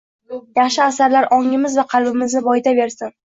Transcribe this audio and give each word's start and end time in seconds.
Yaxshi 0.59 0.81
asarlar 0.85 1.27
ongimiz 1.37 1.77
va 1.81 1.85
qalbimizni 1.93 2.43
boyitaversin 2.51 3.15